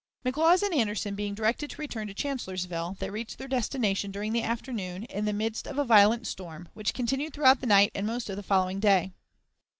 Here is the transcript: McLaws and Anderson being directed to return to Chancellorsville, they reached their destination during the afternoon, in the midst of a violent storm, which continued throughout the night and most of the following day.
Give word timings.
McLaws 0.25 0.63
and 0.63 0.73
Anderson 0.73 1.13
being 1.13 1.35
directed 1.35 1.69
to 1.69 1.77
return 1.77 2.07
to 2.07 2.13
Chancellorsville, 2.15 2.95
they 2.97 3.11
reached 3.11 3.37
their 3.37 3.47
destination 3.47 4.09
during 4.09 4.33
the 4.33 4.41
afternoon, 4.41 5.03
in 5.03 5.25
the 5.25 5.31
midst 5.31 5.67
of 5.67 5.77
a 5.77 5.85
violent 5.85 6.25
storm, 6.25 6.69
which 6.73 6.95
continued 6.95 7.35
throughout 7.35 7.61
the 7.61 7.67
night 7.67 7.91
and 7.93 8.07
most 8.07 8.27
of 8.27 8.35
the 8.35 8.41
following 8.41 8.79
day. 8.79 9.11